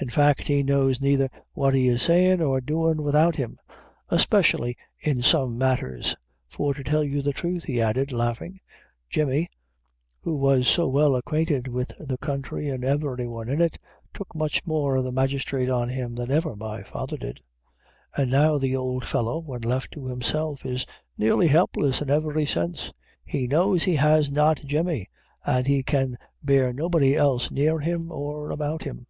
In 0.00 0.10
fact, 0.10 0.48
he 0.48 0.64
knows 0.64 1.00
neither 1.00 1.30
what 1.52 1.72
he 1.72 1.86
is 1.86 2.02
saying 2.02 2.42
or 2.42 2.60
doing 2.60 3.00
without 3.00 3.36
him, 3.36 3.58
especially 4.08 4.76
in 4.98 5.22
some 5.22 5.56
matters; 5.56 6.16
for 6.48 6.74
to 6.74 6.82
tell 6.82 7.04
you 7.04 7.22
the 7.22 7.32
truth," 7.32 7.62
he 7.64 7.80
added, 7.80 8.10
laughing, 8.10 8.58
"Jemmy, 9.08 9.48
who 10.20 10.34
was 10.34 10.66
so 10.66 10.88
well 10.88 11.14
acquainted 11.14 11.68
with 11.68 11.92
the 12.00 12.18
country 12.18 12.68
and 12.68 12.84
every 12.84 13.28
one 13.28 13.48
in 13.48 13.60
it, 13.60 13.78
took 14.12 14.34
much 14.34 14.66
more 14.66 14.96
of 14.96 15.04
the 15.04 15.12
magistrate 15.12 15.70
on 15.70 15.88
him 15.88 16.16
than 16.16 16.30
ever 16.30 16.56
my 16.56 16.82
father 16.82 17.16
did; 17.16 17.40
and 18.16 18.32
now 18.32 18.58
the 18.58 18.74
old 18.74 19.06
fellow, 19.06 19.38
when 19.38 19.62
left 19.62 19.92
to 19.92 20.06
himself, 20.06 20.66
is 20.66 20.84
nearly 21.16 21.46
helpless 21.46 22.02
in 22.02 22.10
every 22.10 22.44
sense. 22.44 22.92
He 23.24 23.46
knows 23.46 23.84
he 23.84 23.94
has 23.94 24.30
not 24.30 24.60
Jemmy, 24.66 25.06
and 25.46 25.68
he 25.68 25.84
can 25.84 26.18
bear 26.42 26.72
nobody 26.72 27.14
else 27.14 27.52
near 27.52 27.78
him 27.78 28.10
or 28.10 28.50
about 28.50 28.82
him." 28.82 29.06